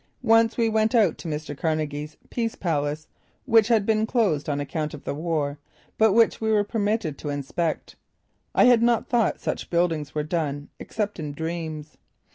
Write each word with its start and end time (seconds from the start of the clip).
Once 0.23 0.57
we 0.57 0.67
went 0.67 0.95
out 0.95 1.15
to 1.19 1.27
Mr. 1.27 1.55
Carnegie's 1.55 2.17
Peace 2.31 2.55
Palace 2.55 3.07
which 3.45 3.67
had 3.67 3.85
been 3.85 4.07
closed 4.07 4.49
on 4.49 4.59
account 4.59 4.95
of 4.95 5.03
the 5.03 5.13
war 5.13 5.59
but 5.99 6.13
which 6.13 6.41
we 6.41 6.51
were 6.51 6.63
permitted 6.63 7.19
to 7.19 7.29
inspect. 7.29 7.95
I 8.55 8.63
had 8.65 8.81
not 8.81 9.05
thought 9.09 9.39
such 9.39 9.69
buildings 9.69 10.15
were 10.15 10.23
done, 10.23 10.69
except 10.79 11.19
in 11.19 11.33
dreams. 11.33 11.97